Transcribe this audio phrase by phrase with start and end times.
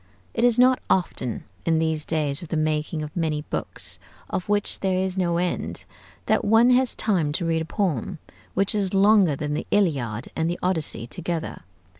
[0.33, 3.99] It is not often, in these days of the making of many books
[4.31, 5.85] of which there is no end,
[6.25, 8.17] that one has time to read a poem
[8.55, 11.61] which is longer than the 'Iliad' and the 'Odyssey' together.